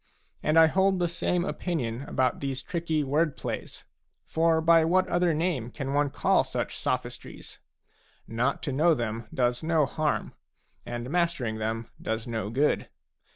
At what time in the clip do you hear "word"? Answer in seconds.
3.03-3.37